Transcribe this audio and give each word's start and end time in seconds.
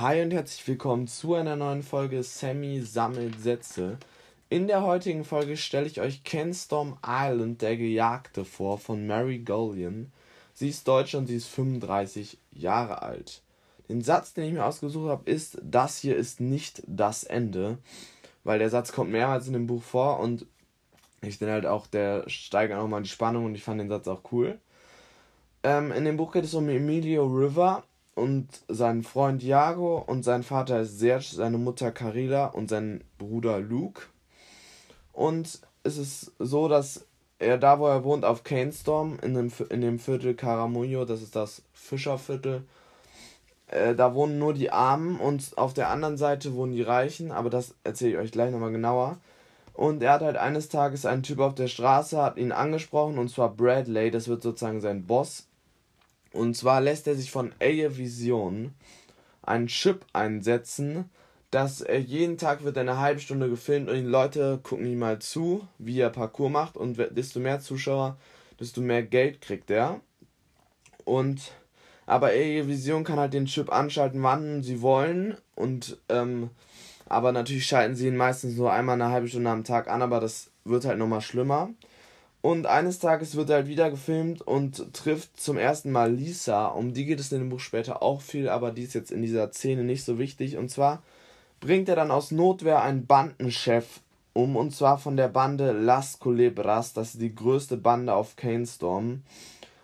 Hi 0.00 0.22
und 0.22 0.32
herzlich 0.32 0.68
willkommen 0.68 1.08
zu 1.08 1.34
einer 1.34 1.56
neuen 1.56 1.82
Folge 1.82 2.22
Sammy 2.22 2.82
sammelt 2.82 3.40
Sätze. 3.40 3.98
In 4.48 4.68
der 4.68 4.84
heutigen 4.84 5.24
Folge 5.24 5.56
stelle 5.56 5.88
ich 5.88 6.00
euch 6.00 6.22
Kenstorm 6.22 6.96
Island, 7.04 7.62
der 7.62 7.76
Gejagte, 7.76 8.44
vor 8.44 8.78
von 8.78 9.08
Mary 9.08 9.40
Golian. 9.40 10.12
Sie 10.54 10.68
ist 10.68 10.86
deutsch 10.86 11.16
und 11.16 11.26
sie 11.26 11.34
ist 11.34 11.48
35 11.48 12.38
Jahre 12.52 13.02
alt. 13.02 13.42
Den 13.88 14.00
Satz, 14.00 14.34
den 14.34 14.44
ich 14.44 14.52
mir 14.52 14.64
ausgesucht 14.64 15.08
habe, 15.08 15.28
ist: 15.28 15.58
Das 15.64 15.98
hier 15.98 16.14
ist 16.14 16.38
nicht 16.38 16.80
das 16.86 17.24
Ende. 17.24 17.78
Weil 18.44 18.60
der 18.60 18.70
Satz 18.70 18.92
kommt 18.92 19.10
mehrmals 19.10 19.48
in 19.48 19.52
dem 19.52 19.66
Buch 19.66 19.82
vor 19.82 20.20
und 20.20 20.46
ich 21.22 21.38
finde 21.38 21.54
halt 21.54 21.66
auch, 21.66 21.88
der 21.88 22.22
steigert 22.28 22.78
nochmal 22.78 23.02
die 23.02 23.08
Spannung 23.08 23.46
und 23.46 23.56
ich 23.56 23.64
fand 23.64 23.80
den 23.80 23.88
Satz 23.88 24.06
auch 24.06 24.22
cool. 24.30 24.60
Ähm, 25.64 25.90
in 25.90 26.04
dem 26.04 26.16
Buch 26.16 26.30
geht 26.30 26.44
es 26.44 26.54
um 26.54 26.68
Emilio 26.68 27.26
River 27.26 27.82
und 28.18 28.48
seinen 28.68 29.04
Freund 29.04 29.42
Iago 29.42 29.98
und 29.98 30.24
sein 30.24 30.42
Vater 30.42 30.80
ist 30.80 30.98
Serge, 30.98 31.28
seine 31.32 31.58
Mutter 31.58 31.92
Carilla 31.92 32.46
und 32.46 32.68
sein 32.68 33.04
Bruder 33.16 33.60
Luke. 33.60 34.02
Und 35.12 35.60
es 35.84 35.96
ist 35.96 36.32
so, 36.38 36.68
dass 36.68 37.06
er 37.38 37.58
da, 37.58 37.78
wo 37.78 37.86
er 37.86 38.04
wohnt, 38.04 38.24
auf 38.24 38.44
Canestorm, 38.44 39.18
in 39.22 39.34
dem, 39.34 39.52
in 39.70 39.80
dem 39.80 39.98
Viertel 39.98 40.34
Caramujo, 40.34 41.04
das 41.04 41.22
ist 41.22 41.36
das 41.36 41.62
Fischerviertel, 41.72 42.64
äh, 43.68 43.94
da 43.94 44.14
wohnen 44.14 44.38
nur 44.38 44.54
die 44.54 44.70
Armen 44.70 45.20
und 45.20 45.56
auf 45.56 45.74
der 45.74 45.90
anderen 45.90 46.16
Seite 46.16 46.54
wohnen 46.54 46.72
die 46.72 46.82
Reichen, 46.82 47.30
aber 47.30 47.50
das 47.50 47.74
erzähle 47.84 48.12
ich 48.12 48.18
euch 48.18 48.32
gleich 48.32 48.50
nochmal 48.50 48.72
genauer. 48.72 49.18
Und 49.74 50.02
er 50.02 50.14
hat 50.14 50.22
halt 50.22 50.36
eines 50.36 50.68
Tages 50.68 51.06
einen 51.06 51.22
Typ 51.22 51.38
auf 51.38 51.54
der 51.54 51.68
Straße, 51.68 52.20
hat 52.20 52.36
ihn 52.36 52.50
angesprochen, 52.50 53.18
und 53.18 53.28
zwar 53.30 53.50
Bradley, 53.50 54.10
das 54.10 54.26
wird 54.26 54.42
sozusagen 54.42 54.80
sein 54.80 55.06
Boss. 55.06 55.47
Und 56.32 56.56
zwar 56.56 56.80
lässt 56.80 57.06
er 57.06 57.14
sich 57.14 57.30
von 57.30 57.52
Air 57.58 57.96
Vision 57.96 58.74
einen 59.42 59.66
Chip 59.68 60.04
einsetzen, 60.12 61.08
dass 61.50 61.80
er 61.80 62.00
jeden 62.00 62.36
Tag 62.36 62.64
wird 62.64 62.76
eine 62.76 62.98
halbe 62.98 63.20
Stunde 63.20 63.48
gefilmt 63.48 63.88
und 63.88 63.96
die 63.96 64.02
Leute 64.02 64.60
gucken 64.62 64.86
ihm 64.86 64.98
mal 64.98 65.18
zu, 65.18 65.66
wie 65.78 66.00
er 66.00 66.10
Parcours 66.10 66.52
macht 66.52 66.76
und 66.76 66.98
desto 67.16 67.40
mehr 67.40 67.60
Zuschauer, 67.60 68.18
desto 68.60 68.82
mehr 68.82 69.02
Geld 69.02 69.40
kriegt 69.40 69.70
er. 69.70 70.00
Und 71.04 71.52
aber 72.04 72.32
Air 72.32 72.68
Vision 72.68 73.04
kann 73.04 73.18
halt 73.18 73.34
den 73.34 73.46
Chip 73.46 73.72
anschalten, 73.72 74.22
wann 74.22 74.62
sie 74.62 74.82
wollen 74.82 75.36
und 75.54 75.98
ähm, 76.08 76.50
aber 77.06 77.32
natürlich 77.32 77.66
schalten 77.66 77.96
sie 77.96 78.08
ihn 78.08 78.16
meistens 78.16 78.56
nur 78.56 78.72
einmal 78.72 78.94
eine 79.00 79.10
halbe 79.10 79.28
Stunde 79.28 79.50
am 79.50 79.64
Tag 79.64 79.88
an, 79.88 80.02
aber 80.02 80.20
das 80.20 80.50
wird 80.64 80.84
halt 80.84 80.98
nochmal 80.98 81.22
schlimmer. 81.22 81.70
Und 82.48 82.64
eines 82.64 82.98
Tages 82.98 83.36
wird 83.36 83.50
er 83.50 83.56
halt 83.56 83.68
wieder 83.68 83.90
gefilmt 83.90 84.40
und 84.40 84.94
trifft 84.94 85.38
zum 85.38 85.58
ersten 85.58 85.92
Mal 85.92 86.14
Lisa. 86.14 86.68
Um 86.68 86.94
die 86.94 87.04
geht 87.04 87.20
es 87.20 87.30
in 87.30 87.40
dem 87.40 87.50
Buch 87.50 87.60
später 87.60 88.02
auch 88.02 88.22
viel, 88.22 88.48
aber 88.48 88.70
die 88.70 88.84
ist 88.84 88.94
jetzt 88.94 89.12
in 89.12 89.20
dieser 89.20 89.52
Szene 89.52 89.84
nicht 89.84 90.02
so 90.02 90.18
wichtig. 90.18 90.56
Und 90.56 90.70
zwar 90.70 91.02
bringt 91.60 91.90
er 91.90 91.96
dann 91.96 92.10
aus 92.10 92.30
Notwehr 92.30 92.80
einen 92.80 93.04
Bandenchef 93.04 94.00
um, 94.32 94.56
und 94.56 94.74
zwar 94.74 94.96
von 94.96 95.18
der 95.18 95.28
Bande 95.28 95.72
Las 95.72 96.20
Culebras. 96.20 96.94
Das 96.94 97.12
ist 97.12 97.20
die 97.20 97.34
größte 97.34 97.76
Bande 97.76 98.14
auf 98.14 98.36
Canestorm. 98.36 99.24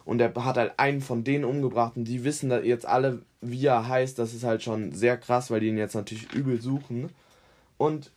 Und 0.07 0.23
er 0.23 0.33
hat 0.35 0.57
halt 0.57 0.73
einen 0.79 1.03
von 1.03 1.23
denen 1.23 1.45
umgebracht 1.45 1.98
und 1.98 2.05
die 2.07 2.25
wissen 2.25 2.51
jetzt 2.65 2.87
alle, 2.87 3.20
wie 3.42 3.67
er 3.67 3.89
heißt. 3.89 4.19
Das 4.19 4.33
ist 4.33 4.45
halt 4.45 4.62
schon 4.62 4.92
sehr 4.92 5.19
krass, 5.19 5.51
weil 5.51 5.61
die 5.61 5.69
ihn 5.69 5.77
jetzt 5.77 5.97
natürlich 5.97 6.33
übel 6.33 6.62
suchen. 6.62 7.11
Und 7.77 8.11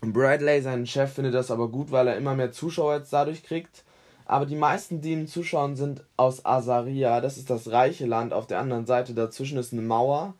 Bradley, 0.00 0.62
sein 0.62 0.86
Chef, 0.86 1.12
findet 1.12 1.34
das 1.34 1.50
aber 1.50 1.68
gut, 1.68 1.90
weil 1.90 2.08
er 2.08 2.16
immer 2.16 2.34
mehr 2.34 2.52
Zuschauer 2.52 2.96
jetzt 2.96 3.12
dadurch 3.12 3.42
kriegt. 3.42 3.84
Aber 4.24 4.46
die 4.46 4.56
meisten, 4.56 5.00
die 5.00 5.12
ihm 5.12 5.26
zuschauen, 5.26 5.76
sind 5.76 6.04
aus 6.16 6.46
Azaria. 6.46 7.20
Das 7.20 7.36
ist 7.36 7.50
das 7.50 7.70
reiche 7.70 8.06
Land. 8.06 8.32
Auf 8.32 8.46
der 8.46 8.60
anderen 8.60 8.86
Seite 8.86 9.12
dazwischen 9.12 9.58
ist 9.58 9.72
eine 9.72 9.82
Mauer. 9.82 10.34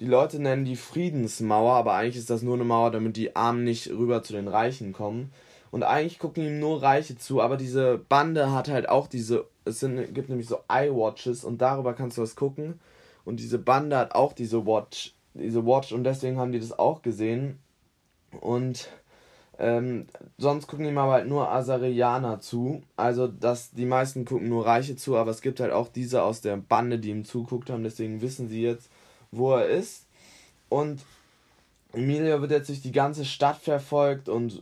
Die 0.00 0.06
Leute 0.06 0.38
nennen 0.40 0.64
die 0.64 0.76
Friedensmauer, 0.76 1.74
aber 1.74 1.94
eigentlich 1.94 2.16
ist 2.16 2.28
das 2.28 2.42
nur 2.42 2.54
eine 2.54 2.64
Mauer, 2.64 2.90
damit 2.90 3.16
die 3.16 3.34
Armen 3.34 3.64
nicht 3.64 3.88
rüber 3.88 4.22
zu 4.22 4.34
den 4.34 4.48
Reichen 4.48 4.92
kommen. 4.92 5.32
Und 5.70 5.84
eigentlich 5.84 6.18
gucken 6.18 6.44
ihm 6.44 6.58
nur 6.58 6.82
Reiche 6.82 7.16
zu, 7.16 7.40
aber 7.40 7.56
diese 7.56 7.98
Bande 7.98 8.52
hat 8.52 8.68
halt 8.68 8.88
auch 8.88 9.06
diese. 9.06 9.46
Es 9.64 9.80
sind, 9.80 10.14
gibt 10.14 10.28
nämlich 10.28 10.48
so 10.48 10.58
Eye-Watches 10.68 11.44
und 11.44 11.62
darüber 11.62 11.94
kannst 11.94 12.18
du 12.18 12.22
was 12.22 12.36
gucken. 12.36 12.78
Und 13.24 13.40
diese 13.40 13.58
Bande 13.58 13.96
hat 13.96 14.14
auch 14.14 14.32
diese 14.32 14.66
Watch, 14.66 15.14
diese 15.34 15.64
Watch 15.64 15.92
und 15.92 16.04
deswegen 16.04 16.38
haben 16.38 16.52
die 16.52 16.60
das 16.60 16.78
auch 16.78 17.02
gesehen. 17.02 17.58
Und 18.40 18.88
ähm, 19.58 20.06
sonst 20.36 20.66
gucken 20.66 20.86
ihm 20.86 20.98
aber 20.98 21.12
halt 21.12 21.28
nur 21.28 21.50
Asarianer 21.50 22.40
zu. 22.40 22.82
Also, 22.96 23.26
dass 23.26 23.70
die 23.70 23.86
meisten 23.86 24.24
gucken 24.24 24.48
nur 24.48 24.66
Reiche 24.66 24.96
zu, 24.96 25.16
aber 25.16 25.30
es 25.30 25.40
gibt 25.40 25.60
halt 25.60 25.72
auch 25.72 25.88
diese 25.88 26.22
aus 26.22 26.42
der 26.42 26.56
Bande, 26.56 26.98
die 26.98 27.10
ihm 27.10 27.24
zuguckt 27.24 27.70
haben. 27.70 27.82
Deswegen 27.82 28.20
wissen 28.20 28.48
sie 28.48 28.62
jetzt, 28.62 28.90
wo 29.30 29.54
er 29.54 29.66
ist. 29.66 30.04
Und 30.68 31.00
Emilio 31.94 32.40
wird 32.42 32.50
jetzt 32.50 32.68
durch 32.68 32.82
die 32.82 32.92
ganze 32.92 33.24
Stadt 33.24 33.56
verfolgt 33.56 34.28
und 34.28 34.60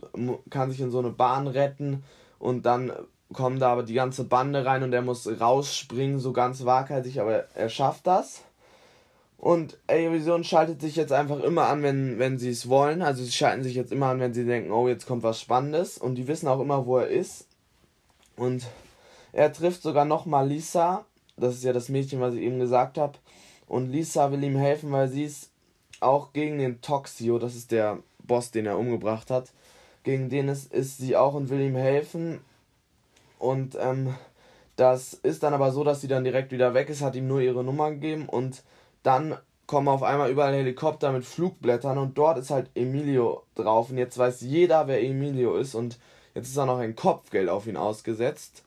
kann 0.49 0.71
sich 0.71 0.79
in 0.79 0.91
so 0.91 0.99
eine 0.99 1.09
Bahn 1.09 1.47
retten. 1.47 2.03
Und 2.39 2.65
dann 2.65 2.93
kommt 3.33 3.61
da 3.61 3.73
aber 3.73 3.83
die 3.83 3.93
ganze 3.93 4.23
Bande 4.23 4.65
rein 4.65 4.83
und 4.83 4.93
er 4.93 5.01
muss 5.01 5.27
rausspringen, 5.27 6.19
so 6.19 6.31
ganz 6.31 6.63
waghalsig, 6.63 7.19
aber 7.19 7.45
er 7.53 7.69
schafft 7.69 8.07
das. 8.07 8.44
Und 9.37 9.77
A-Vision 9.87 10.43
schaltet 10.43 10.81
sich 10.81 10.95
jetzt 10.95 11.11
einfach 11.11 11.39
immer 11.41 11.67
an, 11.67 11.83
wenn, 11.83 12.19
wenn 12.19 12.37
sie 12.37 12.49
es 12.49 12.69
wollen. 12.69 13.01
Also 13.01 13.23
sie 13.23 13.31
schalten 13.31 13.63
sich 13.63 13.75
jetzt 13.75 13.91
immer 13.91 14.07
an, 14.07 14.19
wenn 14.19 14.33
sie 14.33 14.45
denken, 14.45 14.71
oh, 14.71 14.87
jetzt 14.87 15.05
kommt 15.05 15.23
was 15.23 15.39
Spannendes. 15.39 15.97
Und 15.97 16.15
die 16.15 16.27
wissen 16.27 16.47
auch 16.47 16.59
immer, 16.59 16.85
wo 16.85 16.97
er 16.97 17.07
ist. 17.07 17.47
Und 18.37 18.65
er 19.33 19.51
trifft 19.51 19.81
sogar 19.81 20.05
nochmal 20.05 20.47
Lisa. 20.47 21.05
Das 21.37 21.55
ist 21.55 21.63
ja 21.63 21.73
das 21.73 21.89
Mädchen, 21.89 22.21
was 22.21 22.33
ich 22.33 22.41
eben 22.41 22.59
gesagt 22.59 22.97
habe. 22.97 23.17
Und 23.67 23.91
Lisa 23.91 24.31
will 24.31 24.43
ihm 24.43 24.55
helfen, 24.55 24.91
weil 24.91 25.09
sie 25.09 25.23
ist 25.23 25.49
auch 25.99 26.33
gegen 26.33 26.57
den 26.59 26.81
Toxio, 26.81 27.39
das 27.39 27.55
ist 27.55 27.71
der 27.71 27.99
Boss, 28.23 28.51
den 28.51 28.65
er 28.65 28.77
umgebracht 28.77 29.31
hat. 29.31 29.51
Gegen 30.03 30.29
den 30.29 30.49
ist, 30.49 30.71
ist 30.71 30.97
sie 30.97 31.15
auch 31.15 31.33
und 31.33 31.49
will 31.49 31.61
ihm 31.61 31.75
helfen. 31.75 32.39
Und 33.39 33.77
ähm, 33.79 34.15
das 34.75 35.13
ist 35.13 35.43
dann 35.43 35.53
aber 35.53 35.71
so, 35.71 35.83
dass 35.83 36.01
sie 36.01 36.07
dann 36.07 36.23
direkt 36.23 36.51
wieder 36.51 36.73
weg 36.73 36.89
ist, 36.89 37.01
hat 37.01 37.15
ihm 37.15 37.27
nur 37.27 37.41
ihre 37.41 37.63
Nummer 37.63 37.91
gegeben 37.91 38.27
und 38.27 38.63
dann 39.05 39.37
kommen 39.67 39.87
auf 39.87 40.03
einmal 40.03 40.31
überall 40.31 40.53
Helikopter 40.53 41.11
mit 41.11 41.25
Flugblättern 41.25 41.97
und 41.97 42.17
dort 42.17 42.37
ist 42.37 42.49
halt 42.49 42.69
Emilio 42.75 43.43
drauf. 43.55 43.89
Und 43.89 43.97
jetzt 43.97 44.17
weiß 44.17 44.41
jeder, 44.41 44.87
wer 44.87 45.03
Emilio 45.03 45.57
ist. 45.57 45.75
Und 45.75 45.97
jetzt 46.33 46.47
ist 46.47 46.57
auch 46.57 46.65
noch 46.65 46.79
ein 46.79 46.95
Kopfgeld 46.95 47.49
auf 47.49 47.67
ihn 47.67 47.77
ausgesetzt. 47.77 48.63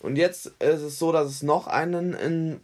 Und 0.00 0.16
jetzt 0.16 0.46
ist 0.58 0.82
es 0.82 0.98
so, 0.98 1.12
dass 1.12 1.28
es 1.28 1.42
noch 1.42 1.66
einen 1.66 2.14
in 2.14 2.60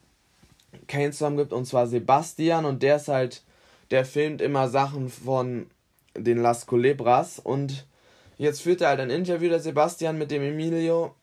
Kainstorm 0.87 1.37
gibt 1.37 1.53
und 1.53 1.67
zwar 1.67 1.87
Sebastian. 1.87 2.65
Und 2.65 2.83
der 2.83 2.97
ist 2.97 3.09
halt, 3.09 3.43
der 3.91 4.05
filmt 4.05 4.41
immer 4.41 4.69
Sachen 4.69 5.09
von 5.09 5.67
den 6.17 6.41
Las 6.41 6.67
Culebras. 6.67 7.39
Und 7.39 7.87
jetzt 8.39 8.63
führt 8.63 8.83
er 8.83 8.89
halt 8.89 9.01
ein 9.01 9.11
Interview 9.11 9.49
der 9.49 9.61
Sebastian 9.61 10.19
mit 10.19 10.31
dem 10.31 10.43
Emilio. 10.43 11.15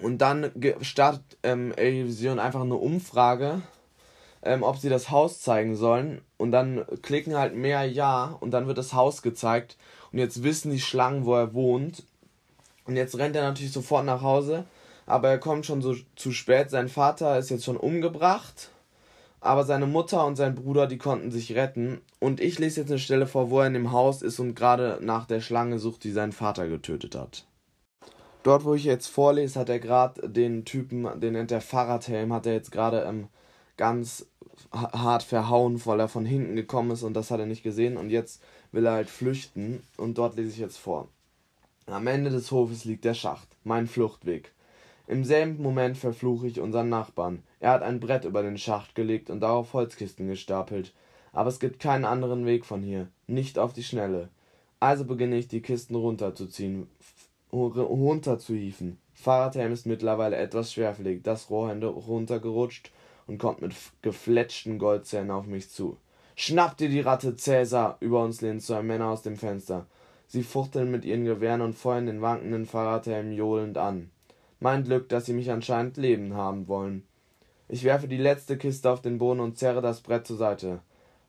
Und 0.00 0.18
dann 0.18 0.52
startet 0.80 1.36
ähm, 1.42 1.72
Vision 1.76 2.38
einfach 2.38 2.60
eine 2.60 2.76
Umfrage 2.76 3.62
ähm, 4.48 4.62
ob 4.62 4.78
sie 4.78 4.88
das 4.88 5.10
Haus 5.10 5.40
zeigen 5.40 5.76
sollen. 5.76 6.22
Und 6.38 6.52
dann 6.52 6.84
klicken 7.02 7.36
halt 7.36 7.54
mehr 7.54 7.84
Ja 7.84 8.36
und 8.40 8.50
dann 8.52 8.66
wird 8.66 8.78
das 8.78 8.94
Haus 8.94 9.22
gezeigt. 9.22 9.76
Und 10.10 10.18
jetzt 10.18 10.42
wissen 10.42 10.70
die 10.70 10.80
Schlangen, 10.80 11.26
wo 11.26 11.34
er 11.34 11.52
wohnt. 11.52 12.02
Und 12.86 12.96
jetzt 12.96 13.18
rennt 13.18 13.36
er 13.36 13.42
natürlich 13.42 13.72
sofort 13.72 14.06
nach 14.06 14.22
Hause. 14.22 14.64
Aber 15.04 15.28
er 15.28 15.38
kommt 15.38 15.66
schon 15.66 15.82
so 15.82 15.94
zu 16.16 16.32
spät. 16.32 16.70
Sein 16.70 16.88
Vater 16.88 17.38
ist 17.38 17.50
jetzt 17.50 17.64
schon 17.64 17.76
umgebracht. 17.76 18.70
Aber 19.40 19.64
seine 19.64 19.86
Mutter 19.86 20.26
und 20.26 20.36
sein 20.36 20.54
Bruder, 20.54 20.86
die 20.86 20.98
konnten 20.98 21.30
sich 21.30 21.54
retten. 21.54 22.00
Und 22.18 22.40
ich 22.40 22.58
lese 22.58 22.80
jetzt 22.80 22.90
eine 22.90 22.98
Stelle 22.98 23.26
vor, 23.26 23.50
wo 23.50 23.60
er 23.60 23.66
in 23.66 23.74
dem 23.74 23.92
Haus 23.92 24.22
ist 24.22 24.40
und 24.40 24.54
gerade 24.54 24.98
nach 25.02 25.26
der 25.26 25.40
Schlange 25.40 25.78
sucht, 25.78 26.04
die 26.04 26.10
seinen 26.10 26.32
Vater 26.32 26.68
getötet 26.68 27.14
hat. 27.14 27.44
Dort, 28.42 28.64
wo 28.64 28.74
ich 28.74 28.84
jetzt 28.84 29.08
vorlese, 29.08 29.60
hat 29.60 29.68
er 29.68 29.78
gerade 29.78 30.28
den 30.28 30.64
Typen, 30.64 31.06
den 31.20 31.34
nennt 31.34 31.50
der 31.50 31.60
Fahrradhelm, 31.60 32.32
hat 32.32 32.46
er 32.46 32.54
jetzt 32.54 32.72
gerade 32.72 33.02
ähm, 33.02 33.28
ganz 33.78 34.26
hart 34.72 35.22
verhauen, 35.22 35.80
weil 35.84 36.00
er 36.00 36.08
von 36.08 36.24
hinten 36.24 36.56
gekommen 36.56 36.90
ist 36.90 37.02
und 37.02 37.14
das 37.14 37.30
hat 37.30 37.40
er 37.40 37.46
nicht 37.46 37.62
gesehen 37.62 37.96
und 37.96 38.10
jetzt 38.10 38.42
will 38.72 38.86
er 38.86 38.92
halt 38.92 39.10
flüchten 39.10 39.82
und 39.96 40.18
dort 40.18 40.36
lese 40.36 40.50
ich 40.50 40.58
jetzt 40.58 40.78
vor. 40.78 41.08
Am 41.86 42.06
Ende 42.06 42.30
des 42.30 42.50
Hofes 42.50 42.84
liegt 42.84 43.04
der 43.04 43.14
Schacht, 43.14 43.48
mein 43.64 43.86
Fluchtweg. 43.86 44.52
Im 45.06 45.24
selben 45.24 45.62
Moment 45.62 45.96
verfluche 45.96 46.46
ich 46.46 46.60
unseren 46.60 46.90
Nachbarn. 46.90 47.42
Er 47.60 47.70
hat 47.70 47.82
ein 47.82 47.98
Brett 47.98 48.26
über 48.26 48.42
den 48.42 48.58
Schacht 48.58 48.94
gelegt 48.94 49.30
und 49.30 49.40
darauf 49.40 49.72
Holzkisten 49.72 50.28
gestapelt. 50.28 50.92
Aber 51.32 51.48
es 51.48 51.60
gibt 51.60 51.80
keinen 51.80 52.04
anderen 52.04 52.44
Weg 52.44 52.66
von 52.66 52.82
hier, 52.82 53.08
nicht 53.26 53.58
auf 53.58 53.72
die 53.72 53.82
Schnelle. 53.82 54.28
Also 54.80 55.04
beginne 55.04 55.36
ich 55.36 55.48
die 55.48 55.62
Kisten 55.62 55.94
runterzuziehen, 55.94 56.88
runterzuhieven. 57.52 58.98
Fahrradhelm 59.14 59.72
ist 59.72 59.86
mittlerweile 59.86 60.36
etwas 60.36 60.72
schwerfällig, 60.72 61.22
das 61.24 61.48
Rohrhände 61.48 61.86
runtergerutscht 61.86 62.92
und 63.28 63.38
kommt 63.38 63.62
mit 63.62 63.74
gefletschten 64.02 64.78
Goldzähnen 64.78 65.30
auf 65.30 65.46
mich 65.46 65.70
zu. 65.70 65.96
Schnapp 66.34 66.76
dir 66.76 66.88
die 66.88 67.00
Ratte, 67.00 67.36
Cäsar! 67.36 67.96
Über 68.00 68.24
uns 68.24 68.40
lehnen 68.40 68.60
zwei 68.60 68.82
Männer 68.82 69.08
aus 69.08 69.22
dem 69.22 69.36
Fenster. 69.36 69.86
Sie 70.26 70.42
fuchteln 70.42 70.90
mit 70.90 71.04
ihren 71.04 71.24
Gewehren 71.24 71.60
und 71.60 71.74
feuern 71.74 72.06
den 72.06 72.20
wankenden 72.22 72.66
Fahrradhelm 72.66 73.32
johlend 73.32 73.78
an. 73.78 74.10
Mein 74.60 74.84
Glück, 74.84 75.08
dass 75.08 75.26
sie 75.26 75.32
mich 75.32 75.50
anscheinend 75.50 75.96
leben 75.96 76.34
haben 76.34 76.68
wollen. 76.68 77.04
Ich 77.68 77.84
werfe 77.84 78.08
die 78.08 78.16
letzte 78.16 78.56
Kiste 78.56 78.90
auf 78.90 79.02
den 79.02 79.18
Boden 79.18 79.40
und 79.40 79.58
zerre 79.58 79.82
das 79.82 80.00
Brett 80.00 80.26
zur 80.26 80.36
Seite. 80.36 80.80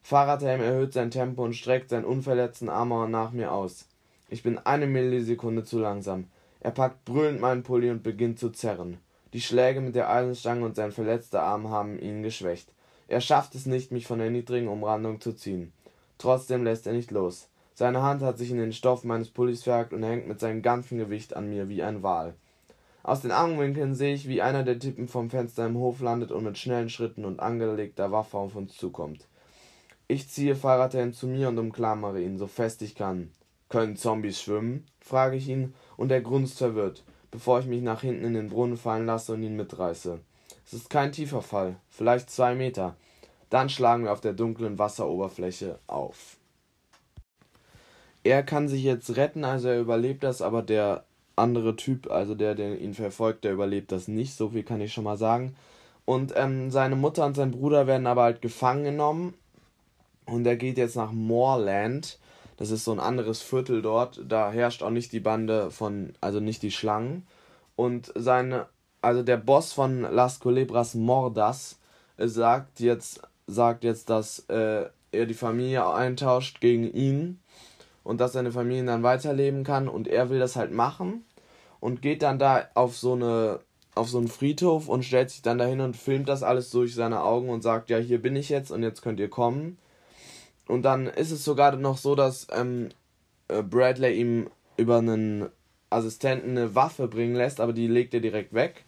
Fahrradhelm 0.01 0.61
erhöht 0.61 0.93
sein 0.93 1.11
Tempo 1.11 1.43
und 1.43 1.53
streckt 1.53 1.89
seinen 1.89 2.05
unverletzten 2.05 2.69
Arm 2.69 3.11
nach 3.11 3.31
mir 3.31 3.51
aus. 3.51 3.87
Ich 4.29 4.43
bin 4.43 4.57
eine 4.57 4.87
Millisekunde 4.87 5.63
zu 5.63 5.79
langsam. 5.79 6.25
Er 6.59 6.71
packt 6.71 7.05
brüllend 7.05 7.41
meinen 7.41 7.63
Pulli 7.63 7.89
und 7.89 8.03
beginnt 8.03 8.39
zu 8.39 8.49
zerren. 8.49 8.97
Die 9.33 9.41
Schläge 9.41 9.79
mit 9.81 9.95
der 9.95 10.09
Eisenstange 10.09 10.65
und 10.65 10.75
sein 10.75 10.91
verletzter 10.91 11.43
Arm 11.43 11.69
haben 11.69 11.99
ihn 11.99 12.23
geschwächt. 12.23 12.69
Er 13.07 13.21
schafft 13.21 13.53
es 13.55 13.65
nicht, 13.65 13.91
mich 13.91 14.07
von 14.07 14.19
der 14.19 14.29
niedrigen 14.29 14.67
Umrandung 14.67 15.21
zu 15.21 15.33
ziehen. 15.33 15.71
Trotzdem 16.17 16.63
lässt 16.63 16.87
er 16.87 16.93
nicht 16.93 17.11
los. 17.11 17.47
Seine 17.75 18.01
Hand 18.01 18.21
hat 18.21 18.37
sich 18.37 18.51
in 18.51 18.57
den 18.57 18.73
Stoff 18.73 19.03
meines 19.03 19.29
Pullis 19.29 19.63
verhakt 19.63 19.93
und 19.93 20.03
hängt 20.03 20.27
mit 20.27 20.39
seinem 20.39 20.61
ganzen 20.61 20.97
Gewicht 20.97 21.35
an 21.35 21.49
mir 21.49 21.69
wie 21.69 21.83
ein 21.83 22.03
Wal. 22.03 22.33
Aus 23.03 23.21
den 23.21 23.31
Augenwinkeln 23.31 23.95
sehe 23.95 24.13
ich, 24.13 24.27
wie 24.27 24.41
einer 24.41 24.63
der 24.63 24.79
Typen 24.79 25.07
vom 25.07 25.29
Fenster 25.29 25.65
im 25.65 25.77
Hof 25.77 26.01
landet 26.01 26.31
und 26.31 26.43
mit 26.43 26.57
schnellen 26.57 26.89
Schritten 26.89 27.23
und 27.23 27.39
angelegter 27.39 28.11
Waffe 28.11 28.37
auf 28.37 28.55
uns 28.55 28.75
zukommt. 28.75 29.27
Ich 30.07 30.27
ziehe 30.27 30.55
Fahrradhelm 30.55 31.13
zu 31.13 31.27
mir 31.27 31.49
und 31.49 31.57
umklammere 31.57 32.21
ihn, 32.21 32.37
so 32.37 32.47
fest 32.47 32.81
ich 32.81 32.95
kann. 32.95 33.31
Können 33.69 33.95
Zombies 33.95 34.41
schwimmen? 34.41 34.85
frage 34.99 35.37
ich 35.37 35.47
ihn, 35.47 35.73
und 35.97 36.11
er 36.11 36.21
grunzt 36.21 36.57
verwirrt, 36.57 37.03
bevor 37.31 37.59
ich 37.59 37.65
mich 37.65 37.81
nach 37.81 38.01
hinten 38.01 38.25
in 38.25 38.33
den 38.33 38.49
Brunnen 38.49 38.77
fallen 38.77 39.05
lasse 39.05 39.33
und 39.33 39.43
ihn 39.43 39.55
mitreiße. 39.55 40.19
Es 40.65 40.73
ist 40.73 40.89
kein 40.89 41.11
tiefer 41.11 41.41
Fall, 41.41 41.75
vielleicht 41.89 42.29
zwei 42.29 42.55
Meter. 42.55 42.95
Dann 43.49 43.69
schlagen 43.69 44.03
wir 44.03 44.13
auf 44.13 44.21
der 44.21 44.33
dunklen 44.33 44.77
Wasseroberfläche 44.77 45.79
auf. 45.87 46.37
Er 48.23 48.43
kann 48.43 48.67
sich 48.67 48.83
jetzt 48.83 49.15
retten, 49.15 49.43
also 49.43 49.69
er 49.69 49.79
überlebt 49.79 50.23
das, 50.23 50.41
aber 50.41 50.61
der 50.61 51.05
andere 51.35 51.75
Typ, 51.75 52.11
also 52.11 52.35
der, 52.35 52.53
der 52.53 52.79
ihn 52.79 52.93
verfolgt, 52.93 53.43
der 53.43 53.53
überlebt 53.53 53.91
das 53.91 54.07
nicht. 54.07 54.35
So 54.35 54.49
viel 54.49 54.63
kann 54.63 54.81
ich 54.81 54.93
schon 54.93 55.05
mal 55.05 55.17
sagen. 55.17 55.55
Und 56.05 56.33
ähm, 56.35 56.69
seine 56.69 56.95
Mutter 56.95 57.25
und 57.25 57.35
sein 57.35 57.51
Bruder 57.51 57.87
werden 57.87 58.07
aber 58.07 58.23
halt 58.23 58.41
gefangen 58.41 58.83
genommen. 58.83 59.33
Und 60.25 60.45
er 60.45 60.57
geht 60.57 60.77
jetzt 60.77 60.95
nach 60.95 61.11
Moorland. 61.11 62.19
Das 62.59 62.71
ist 62.71 62.83
so 62.83 62.91
ein 62.91 62.99
anderes 62.99 63.41
Viertel 63.41 63.81
dort. 63.81 64.19
Da 64.27 64.51
herrscht 64.51 64.83
auch 64.83 64.89
nicht 64.89 65.13
die 65.13 65.21
Bande 65.21 65.71
von, 65.71 66.11
also 66.19 66.41
nicht 66.41 66.61
die 66.61 66.71
Schlangen. 66.71 67.25
Und 67.77 68.11
seine, 68.15 68.65
also 69.01 69.23
der 69.23 69.37
Boss 69.37 69.71
von 69.71 70.01
Las 70.01 70.41
Culebras 70.41 70.93
Mordas 70.93 71.79
sagt 72.17 72.81
jetzt, 72.81 73.21
sagt 73.47 73.85
jetzt, 73.85 74.09
dass 74.09 74.39
äh, 74.49 74.89
er 75.13 75.25
die 75.25 75.33
Familie 75.33 75.87
eintauscht 75.87 76.59
gegen 76.59 76.91
ihn 76.91 77.39
und 78.03 78.19
dass 78.19 78.33
seine 78.33 78.51
Familie 78.51 78.83
dann 78.83 79.03
weiterleben 79.03 79.63
kann 79.63 79.87
und 79.87 80.09
er 80.09 80.29
will 80.29 80.39
das 80.39 80.57
halt 80.57 80.73
machen 80.73 81.23
und 81.79 82.01
geht 82.01 82.23
dann 82.23 82.39
da 82.39 82.67
auf 82.73 82.97
so 82.97 83.13
eine 83.13 83.61
auf 83.95 84.09
so 84.09 84.17
einen 84.17 84.27
Friedhof 84.27 84.89
und 84.89 85.03
stellt 85.03 85.29
sich 85.29 85.41
dann 85.41 85.57
dahin 85.57 85.79
und 85.79 85.95
filmt 85.95 86.27
das 86.27 86.43
alles 86.43 86.69
durch 86.71 86.93
seine 86.93 87.23
Augen 87.23 87.49
und 87.49 87.63
sagt, 87.63 87.89
ja, 87.89 87.97
hier 87.97 88.21
bin 88.21 88.35
ich 88.35 88.49
jetzt 88.49 88.71
und 88.71 88.83
jetzt 88.83 89.01
könnt 89.01 89.19
ihr 89.19 89.29
kommen. 89.29 89.77
Und 90.69 90.83
dann 90.83 91.07
ist 91.07 91.31
es 91.31 91.43
sogar 91.43 91.75
noch 91.75 91.97
so, 91.97 92.13
dass 92.13 92.45
ähm, 92.51 92.89
äh, 93.47 93.63
Bradley 93.63 94.13
ihm 94.19 94.49
über 94.77 94.99
einen 94.99 95.49
Assistenten 95.89 96.51
eine 96.51 96.75
Waffe 96.75 97.07
bringen 97.07 97.35
lässt, 97.35 97.59
aber 97.59 97.73
die 97.73 97.87
legt 97.87 98.13
er 98.13 98.19
direkt 98.19 98.53
weg. 98.53 98.85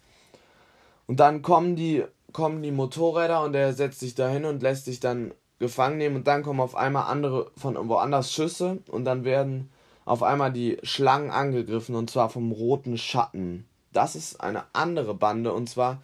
Und 1.08 1.18
dann 1.18 1.42
kommen 1.42 1.74
die, 1.74 2.04
kommen 2.32 2.62
die 2.62 2.70
Motorräder 2.70 3.42
und 3.42 3.54
er 3.54 3.72
setzt 3.72 3.98
sich 3.98 4.14
dahin 4.14 4.44
und 4.44 4.62
lässt 4.62 4.84
sich 4.84 5.00
dann 5.00 5.34
gefangen 5.58 5.98
nehmen 5.98 6.16
und 6.16 6.28
dann 6.28 6.44
kommen 6.44 6.60
auf 6.60 6.76
einmal 6.76 7.10
andere 7.10 7.50
von 7.56 7.76
woanders 7.88 8.32
Schüsse 8.32 8.78
und 8.86 9.04
dann 9.04 9.24
werden 9.24 9.68
auf 10.04 10.22
einmal 10.22 10.52
die 10.52 10.78
Schlangen 10.84 11.30
angegriffen 11.30 11.96
und 11.96 12.10
zwar 12.10 12.30
vom 12.30 12.52
roten 12.52 12.96
Schatten. 12.96 13.66
Das 13.92 14.14
ist 14.14 14.40
eine 14.40 14.64
andere 14.72 15.14
Bande 15.14 15.52
und 15.52 15.68
zwar 15.68 16.00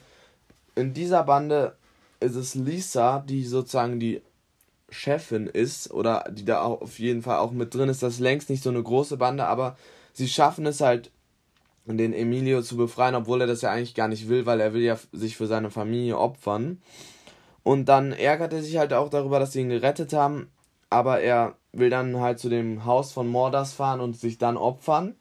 in 0.74 0.92
dieser 0.92 1.22
Bande 1.22 1.76
ist 2.18 2.34
es 2.34 2.56
Lisa, 2.56 3.20
die 3.20 3.44
sozusagen 3.44 4.00
die 4.00 4.22
Chefin 4.90 5.46
ist 5.46 5.92
oder 5.92 6.24
die 6.30 6.44
da 6.44 6.62
auch 6.62 6.80
auf 6.80 6.98
jeden 6.98 7.22
Fall 7.22 7.38
auch 7.38 7.52
mit 7.52 7.74
drin 7.74 7.88
ist. 7.88 8.02
Das 8.02 8.14
ist 8.14 8.20
längst 8.20 8.50
nicht 8.50 8.62
so 8.62 8.70
eine 8.70 8.82
große 8.82 9.16
Bande, 9.16 9.46
aber 9.46 9.76
sie 10.12 10.28
schaffen 10.28 10.66
es 10.66 10.80
halt, 10.80 11.10
den 11.86 12.12
Emilio 12.12 12.60
zu 12.62 12.76
befreien, 12.76 13.14
obwohl 13.14 13.40
er 13.40 13.46
das 13.46 13.62
ja 13.62 13.70
eigentlich 13.70 13.94
gar 13.94 14.08
nicht 14.08 14.28
will, 14.28 14.44
weil 14.44 14.60
er 14.60 14.74
will 14.74 14.82
ja 14.82 14.98
sich 15.12 15.36
für 15.36 15.46
seine 15.46 15.70
Familie 15.70 16.18
opfern. 16.18 16.82
Und 17.62 17.86
dann 17.86 18.12
ärgert 18.12 18.52
er 18.52 18.62
sich 18.62 18.76
halt 18.76 18.92
auch 18.92 19.08
darüber, 19.08 19.38
dass 19.38 19.52
sie 19.52 19.60
ihn 19.60 19.70
gerettet 19.70 20.12
haben, 20.12 20.50
aber 20.90 21.20
er 21.20 21.54
will 21.72 21.90
dann 21.90 22.20
halt 22.20 22.38
zu 22.38 22.48
dem 22.48 22.84
Haus 22.84 23.12
von 23.12 23.28
Mordas 23.28 23.72
fahren 23.72 24.00
und 24.00 24.16
sich 24.16 24.38
dann 24.38 24.56
opfern. 24.56 25.14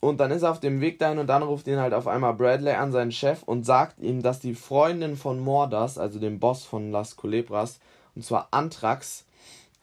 Und 0.00 0.20
dann 0.20 0.30
ist 0.30 0.42
er 0.42 0.50
auf 0.50 0.60
dem 0.60 0.80
Weg 0.80 0.98
dahin 0.98 1.18
und 1.18 1.26
dann 1.26 1.42
ruft 1.42 1.66
ihn 1.66 1.80
halt 1.80 1.94
auf 1.94 2.06
einmal 2.06 2.34
Bradley 2.34 2.72
an, 2.72 2.92
seinen 2.92 3.12
Chef, 3.12 3.42
und 3.42 3.64
sagt 3.64 3.98
ihm, 3.98 4.22
dass 4.22 4.40
die 4.40 4.54
Freundin 4.54 5.16
von 5.16 5.40
Mordas, 5.40 5.98
also 5.98 6.18
dem 6.18 6.38
Boss 6.38 6.64
von 6.64 6.90
Las 6.92 7.16
Culebras, 7.16 7.80
und 8.16 8.24
zwar 8.24 8.48
Anthrax, 8.50 9.24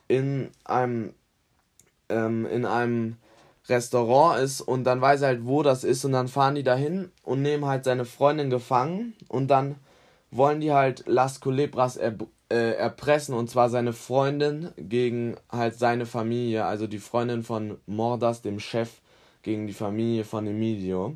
in 0.07 0.49
einem, 0.65 1.13
ähm, 2.09 2.45
in 2.45 2.65
einem 2.65 3.15
Restaurant 3.69 4.41
ist 4.41 4.59
und 4.59 4.83
dann 4.83 4.99
weiß 4.99 5.21
er 5.21 5.29
halt, 5.29 5.45
wo 5.45 5.63
das 5.63 5.85
ist 5.85 6.03
und 6.03 6.11
dann 6.11 6.27
fahren 6.27 6.55
die 6.55 6.63
dahin 6.63 7.11
und 7.23 7.41
nehmen 7.41 7.65
halt 7.65 7.85
seine 7.85 8.03
Freundin 8.03 8.49
gefangen 8.49 9.13
und 9.29 9.47
dann 9.47 9.75
wollen 10.31 10.59
die 10.59 10.73
halt 10.73 11.05
Las 11.07 11.39
Culebras 11.39 11.95
er, 11.95 12.15
äh, 12.49 12.73
erpressen 12.73 13.35
und 13.35 13.49
zwar 13.49 13.69
seine 13.69 13.93
Freundin 13.93 14.71
gegen 14.77 15.37
halt 15.49 15.79
seine 15.79 16.05
Familie, 16.05 16.65
also 16.65 16.87
die 16.87 16.99
Freundin 16.99 17.43
von 17.43 17.77
Mordas, 17.85 18.41
dem 18.41 18.59
Chef, 18.59 18.89
gegen 19.43 19.67
die 19.67 19.73
Familie 19.73 20.23
von 20.23 20.47
Emilio. 20.47 21.15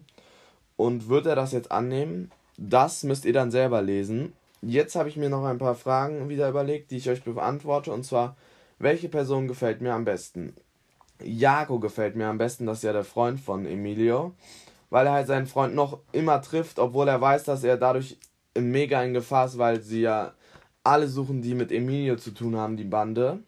Und 0.75 1.09
wird 1.09 1.25
er 1.25 1.35
das 1.35 1.53
jetzt 1.53 1.71
annehmen? 1.71 2.31
Das 2.57 3.03
müsst 3.03 3.25
ihr 3.25 3.33
dann 3.33 3.51
selber 3.51 3.81
lesen. 3.81 4.33
Jetzt 4.69 4.97
habe 4.97 5.07
ich 5.07 5.15
mir 5.15 5.29
noch 5.29 5.45
ein 5.45 5.59
paar 5.59 5.75
Fragen 5.75 6.27
wieder 6.27 6.49
überlegt, 6.49 6.91
die 6.91 6.97
ich 6.97 7.09
euch 7.09 7.23
beantworte. 7.23 7.93
Und 7.93 8.03
zwar, 8.03 8.35
welche 8.79 9.07
Person 9.07 9.47
gefällt 9.47 9.79
mir 9.79 9.93
am 9.93 10.03
besten? 10.03 10.55
Jago 11.23 11.79
gefällt 11.79 12.17
mir 12.17 12.27
am 12.27 12.37
besten, 12.37 12.65
das 12.65 12.79
ist 12.79 12.83
ja 12.83 12.91
der 12.91 13.05
Freund 13.05 13.39
von 13.39 13.65
Emilio, 13.65 14.33
weil 14.89 15.05
er 15.05 15.13
halt 15.13 15.27
seinen 15.27 15.47
Freund 15.47 15.73
noch 15.73 15.99
immer 16.11 16.41
trifft, 16.41 16.79
obwohl 16.79 17.07
er 17.07 17.21
weiß, 17.21 17.45
dass 17.45 17.63
er 17.63 17.77
dadurch 17.77 18.17
mega 18.59 19.01
in 19.03 19.13
Gefahr 19.13 19.45
ist, 19.45 19.57
weil 19.57 19.81
sie 19.81 20.01
ja 20.01 20.33
alle 20.83 21.07
suchen, 21.07 21.41
die 21.41 21.55
mit 21.55 21.71
Emilio 21.71 22.17
zu 22.17 22.31
tun 22.31 22.57
haben, 22.57 22.75
die 22.75 22.83
Bande. 22.83 23.39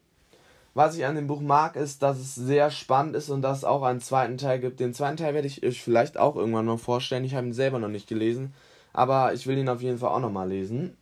Was 0.73 0.95
ich 0.95 1.05
an 1.05 1.15
dem 1.15 1.27
Buch 1.27 1.41
mag, 1.41 1.75
ist, 1.75 2.01
dass 2.01 2.17
es 2.17 2.33
sehr 2.33 2.71
spannend 2.71 3.17
ist 3.17 3.29
und 3.29 3.41
dass 3.41 3.57
es 3.57 3.63
auch 3.65 3.83
einen 3.83 3.99
zweiten 3.99 4.37
Teil 4.37 4.59
gibt. 4.61 4.79
Den 4.79 4.93
zweiten 4.93 5.17
Teil 5.17 5.33
werde 5.33 5.47
ich 5.47 5.65
euch 5.65 5.83
vielleicht 5.83 6.17
auch 6.17 6.37
irgendwann 6.37 6.65
noch 6.65 6.79
vorstellen. 6.79 7.25
Ich 7.25 7.35
habe 7.35 7.47
ihn 7.47 7.53
selber 7.53 7.77
noch 7.77 7.89
nicht 7.89 8.07
gelesen, 8.07 8.53
aber 8.93 9.33
ich 9.33 9.47
will 9.47 9.57
ihn 9.57 9.67
auf 9.67 9.81
jeden 9.81 9.97
Fall 9.97 10.11
auch 10.11 10.21
noch 10.21 10.31
mal 10.31 10.47
lesen. 10.47 10.95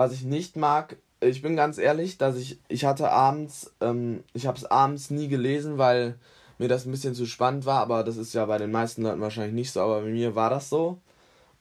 Was 0.00 0.14
ich 0.14 0.24
nicht 0.24 0.56
mag, 0.56 0.96
ich 1.20 1.42
bin 1.42 1.56
ganz 1.56 1.76
ehrlich, 1.76 2.16
dass 2.16 2.36
ich, 2.36 2.58
ich 2.68 2.86
hatte 2.86 3.10
abends, 3.10 3.74
ähm, 3.82 4.24
ich 4.32 4.46
habe 4.46 4.56
es 4.56 4.64
abends 4.64 5.10
nie 5.10 5.28
gelesen, 5.28 5.76
weil 5.76 6.18
mir 6.56 6.68
das 6.68 6.86
ein 6.86 6.90
bisschen 6.90 7.14
zu 7.14 7.26
spannend 7.26 7.66
war, 7.66 7.82
aber 7.82 8.02
das 8.02 8.16
ist 8.16 8.32
ja 8.32 8.46
bei 8.46 8.56
den 8.56 8.70
meisten 8.70 9.02
Leuten 9.02 9.20
wahrscheinlich 9.20 9.52
nicht 9.52 9.72
so, 9.72 9.82
aber 9.82 10.00
bei 10.00 10.08
mir 10.08 10.34
war 10.34 10.48
das 10.48 10.70
so. 10.70 10.96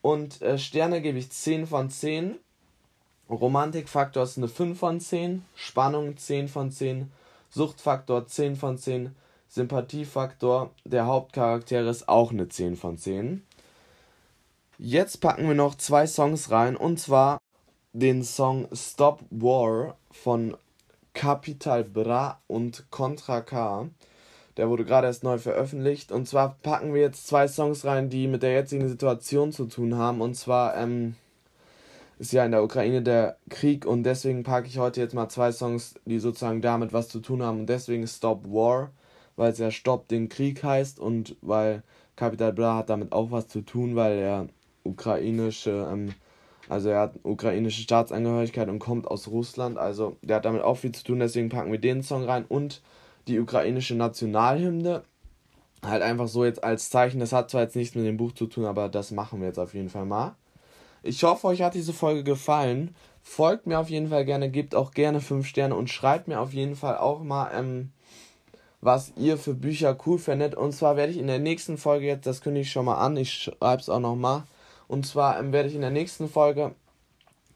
Und 0.01 0.41
äh, 0.41 0.57
Sterne 0.57 1.01
gebe 1.01 1.17
ich 1.17 1.29
10 1.29 1.67
von 1.67 1.89
10. 1.89 2.37
Romantikfaktor 3.29 4.23
ist 4.23 4.37
eine 4.37 4.47
5 4.47 4.79
von 4.79 5.01
10. 5.01 5.43
Spannung 5.53 6.15
10 6.15 6.47
von 6.47 6.71
10. 6.71 7.11
Suchtfaktor 7.49 8.25
10 8.25 8.55
von 8.55 8.77
10. 8.77 9.13
Sympathiefaktor 9.49 10.71
der 10.85 11.07
Hauptcharaktere 11.07 11.89
ist 11.89 12.07
auch 12.07 12.31
eine 12.31 12.47
10 12.47 12.77
von 12.77 12.97
10. 12.97 13.43
Jetzt 14.77 15.19
packen 15.19 15.45
wir 15.45 15.55
noch 15.55 15.75
zwei 15.75 16.07
Songs 16.07 16.51
rein 16.51 16.77
und 16.77 17.01
zwar 17.01 17.38
den 17.93 18.23
Song 18.23 18.67
Stop 18.73 19.23
War 19.29 19.97
von 20.11 20.55
Capital 21.13 21.83
Bra 21.83 22.39
und 22.47 22.85
Contra 22.91 23.41
K. 23.41 23.89
Der 24.57 24.69
wurde 24.69 24.85
gerade 24.85 25.07
erst 25.07 25.23
neu 25.23 25.37
veröffentlicht. 25.37 26.11
Und 26.11 26.27
zwar 26.27 26.57
packen 26.61 26.93
wir 26.93 27.01
jetzt 27.01 27.27
zwei 27.27 27.47
Songs 27.47 27.85
rein, 27.85 28.09
die 28.09 28.27
mit 28.27 28.43
der 28.43 28.53
jetzigen 28.53 28.87
Situation 28.87 29.51
zu 29.51 29.65
tun 29.65 29.95
haben. 29.95 30.21
Und 30.21 30.35
zwar 30.35 30.77
ähm, 30.77 31.15
ist 32.19 32.33
ja 32.33 32.45
in 32.45 32.51
der 32.51 32.63
Ukraine 32.63 33.01
der 33.01 33.37
Krieg 33.49 33.85
und 33.85 34.03
deswegen 34.03 34.43
packe 34.43 34.67
ich 34.67 34.77
heute 34.77 34.99
jetzt 34.99 35.15
mal 35.15 35.29
zwei 35.29 35.51
Songs, 35.51 35.95
die 36.05 36.19
sozusagen 36.19 36.61
damit 36.61 36.93
was 36.93 37.07
zu 37.07 37.21
tun 37.21 37.41
haben. 37.41 37.61
Und 37.61 37.69
deswegen 37.69 38.05
Stop 38.05 38.45
War, 38.45 38.91
weil 39.35 39.51
es 39.51 39.57
ja 39.57 39.71
Stopp 39.71 40.07
den 40.09 40.29
Krieg 40.29 40.63
heißt 40.63 40.99
und 40.99 41.37
weil 41.41 41.81
Capital 42.15 42.53
Bra 42.53 42.75
hat 42.77 42.89
damit 42.89 43.13
auch 43.13 43.31
was 43.31 43.47
zu 43.47 43.61
tun, 43.61 43.95
weil 43.95 44.19
er 44.19 44.47
ukrainische 44.83 45.87
ähm, 45.91 46.13
also 46.69 46.89
er 46.89 47.01
hat 47.01 47.19
ukrainische 47.23 47.81
Staatsangehörigkeit 47.81 48.69
und 48.69 48.77
kommt 48.77 49.07
aus 49.07 49.27
Russland. 49.27 49.79
Also 49.79 50.17
der 50.21 50.37
hat 50.37 50.45
damit 50.45 50.61
auch 50.61 50.75
viel 50.75 50.91
zu 50.91 51.03
tun. 51.03 51.19
Deswegen 51.19 51.49
packen 51.49 51.71
wir 51.71 51.79
den 51.79 52.03
Song 52.03 52.23
rein 52.23 52.45
und 52.47 52.83
die 53.27 53.39
ukrainische 53.39 53.95
Nationalhymne. 53.95 55.01
Halt 55.83 56.03
einfach 56.03 56.27
so 56.27 56.45
jetzt 56.45 56.63
als 56.63 56.91
Zeichen. 56.91 57.19
Das 57.19 57.33
hat 57.33 57.49
zwar 57.49 57.63
jetzt 57.63 57.75
nichts 57.75 57.95
mit 57.95 58.05
dem 58.05 58.17
Buch 58.17 58.33
zu 58.33 58.45
tun, 58.45 58.65
aber 58.65 58.87
das 58.87 59.09
machen 59.09 59.41
wir 59.41 59.47
jetzt 59.47 59.57
auf 59.57 59.73
jeden 59.73 59.89
Fall 59.89 60.05
mal. 60.05 60.35
Ich 61.01 61.23
hoffe, 61.23 61.47
euch 61.47 61.63
hat 61.63 61.73
diese 61.73 61.93
Folge 61.93 62.23
gefallen. 62.23 62.93
Folgt 63.23 63.65
mir 63.65 63.79
auf 63.79 63.89
jeden 63.89 64.09
Fall 64.09 64.25
gerne, 64.25 64.49
gebt 64.49 64.75
auch 64.75 64.91
gerne 64.91 65.21
5 65.21 65.47
Sterne 65.47 65.75
und 65.75 65.89
schreibt 65.89 66.27
mir 66.27 66.39
auf 66.39 66.53
jeden 66.53 66.75
Fall 66.75 66.97
auch 66.97 67.23
mal, 67.23 67.49
ähm, 67.53 67.91
was 68.81 69.13
ihr 69.17 69.37
für 69.37 69.55
Bücher 69.55 69.97
cool 70.05 70.19
findet. 70.19 70.55
Und 70.55 70.73
zwar 70.73 70.97
werde 70.97 71.13
ich 71.13 71.17
in 71.17 71.27
der 71.27 71.39
nächsten 71.39 71.77
Folge 71.77 72.05
jetzt, 72.05 72.27
das 72.27 72.41
kündige 72.41 72.63
ich 72.63 72.71
schon 72.71 72.85
mal 72.85 72.97
an, 72.97 73.17
ich 73.17 73.33
schreibe 73.33 73.81
es 73.81 73.89
auch 73.89 73.99
nochmal. 73.99 74.43
Und 74.89 75.05
zwar 75.05 75.39
ähm, 75.39 75.53
werde 75.53 75.69
ich 75.69 75.75
in 75.75 75.81
der 75.81 75.91
nächsten 75.91 76.27
Folge 76.27 76.75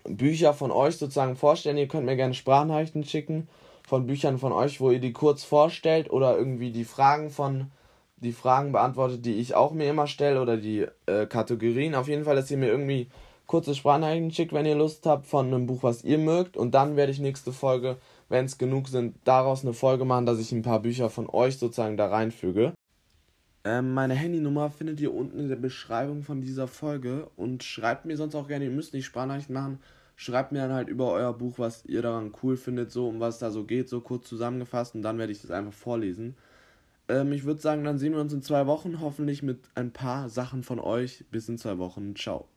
Bücher 0.06 0.54
von 0.54 0.72
euch 0.72 0.98
sozusagen 0.98 1.36
vorstellen. 1.36 1.78
Ihr 1.78 1.88
könnt 1.88 2.06
mir 2.06 2.16
gerne 2.16 2.34
Sprachnachrichten 2.34 3.04
schicken 3.04 3.50
von 3.86 4.06
Büchern 4.06 4.38
von 4.38 4.54
euch, 4.54 4.80
wo 4.80 4.92
ihr 4.92 5.00
die 5.00 5.12
kurz 5.12 5.44
vorstellt 5.44 6.10
oder 6.12 6.38
irgendwie 6.38 6.72
die 6.72 6.86
Fragen 6.86 7.30
von 7.30 7.72
die 8.18 8.32
Fragen 8.32 8.72
beantwortet, 8.72 9.26
die 9.26 9.34
ich 9.34 9.56
auch 9.56 9.74
mir 9.74 9.90
immer 9.90 10.08
stelle 10.08 10.42
oder 10.42 10.56
die 10.56 10.86
äh, 11.08 11.26
Kategorien. 11.26 11.96
Auf 11.96 12.08
jeden 12.08 12.24
Fall, 12.24 12.38
dass 12.38 12.50
ihr 12.52 12.58
mir 12.58 12.70
irgendwie 12.70 13.10
kurze 13.48 13.76
Sprachnachrichten 13.76 14.32
schickt, 14.32 14.54
wenn 14.54 14.66
ihr 14.66 14.76
Lust 14.76 15.06
habt, 15.06 15.26
von 15.26 15.48
einem 15.48 15.66
Buch, 15.66 15.84
was 15.84 16.04
ihr 16.04 16.20
mögt. 16.20 16.56
Und 16.56 16.72
dann 16.72 16.96
werde 16.96 17.12
ich 17.12 17.20
nächste 17.20 17.52
Folge, 17.52 17.98
wenn 18.30 18.46
es 18.46 18.58
genug 18.58 18.88
sind, 18.88 19.16
daraus 19.26 19.64
eine 19.64 19.74
Folge 19.74 20.06
machen, 20.06 20.26
dass 20.26 20.40
ich 20.40 20.52
ein 20.52 20.62
paar 20.62 20.80
Bücher 20.80 21.10
von 21.10 21.28
euch 21.30 21.58
sozusagen 21.58 21.98
da 21.98 22.08
reinfüge. 22.08 22.74
Ähm, 23.66 23.94
meine 23.94 24.14
Handynummer 24.14 24.70
findet 24.70 25.00
ihr 25.00 25.14
unten 25.14 25.40
in 25.40 25.50
der 25.50 25.56
Beschreibung 25.56 26.24
von 26.24 26.42
dieser 26.42 26.68
Folge 26.68 27.30
und 27.38 27.64
schreibt 27.64 28.06
mir 28.06 28.18
sonst 28.18 28.36
auch 28.36 28.48
gerne, 28.48 28.66
ihr 28.66 28.72
müsst 28.72 28.94
nicht 28.94 29.06
Sprachnachrichten 29.06 29.54
machen, 29.54 29.80
schreibt 30.16 30.52
mir 30.52 30.60
dann 30.60 30.74
halt 30.74 30.90
über 30.90 31.12
euer 31.12 31.34
Buch, 31.34 31.60
was 31.60 31.86
ihr 31.86 32.02
daran 32.02 32.34
cool 32.44 32.58
findet, 32.58 32.92
so 32.92 33.08
um 33.08 33.20
was 33.20 33.40
da 33.40 33.52
so 33.52 33.64
geht, 33.64 33.88
so 33.90 34.02
kurz 34.02 34.28
zusammengefasst 34.28 34.96
und 34.96 35.02
dann 35.02 35.18
werde 35.18 35.32
ich 35.32 35.42
das 35.42 35.52
einfach 35.52 35.74
vorlesen. 35.74 36.36
Ähm, 37.08 37.32
ich 37.34 37.44
würde 37.46 37.62
sagen, 37.62 37.84
dann 37.84 37.98
sehen 38.00 38.14
wir 38.14 38.22
uns 38.22 38.34
in 38.34 38.42
zwei 38.42 38.68
Wochen, 38.68 39.00
hoffentlich 39.02 39.44
mit 39.44 39.60
ein 39.76 39.92
paar 39.92 40.30
Sachen 40.30 40.64
von 40.64 40.80
euch. 40.80 41.26
Bis 41.32 41.50
in 41.50 41.58
zwei 41.58 41.78
Wochen. 41.78 42.16
Ciao. 42.16 42.48